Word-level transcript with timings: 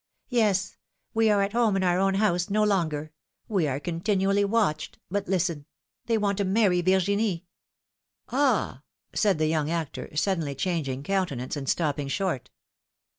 Yes, 0.29 0.77
we 1.13 1.29
are 1.29 1.43
at 1.43 1.53
home 1.53 1.75
in 1.75 1.83
our 1.83 1.99
own 1.99 2.15
house 2.15 2.49
no 2.49 2.63
longer; 2.63 3.11
we 3.47 3.67
are 3.67 3.79
continually 3.79 4.43
watched. 4.43 4.97
But 5.11 5.27
listen: 5.27 5.67
they 6.07 6.17
want 6.17 6.39
to 6.39 6.43
marry 6.43 6.81
Virginie." 6.81 7.45
^^Ah!" 8.29 8.81
said 9.13 9.37
the 9.37 9.45
young 9.45 9.69
actor, 9.69 10.09
suddenly 10.15 10.55
changing 10.55 11.03
coun 11.03 11.27
tenance 11.27 11.55
and 11.55 11.69
stopping 11.69 12.07
short. 12.07 12.49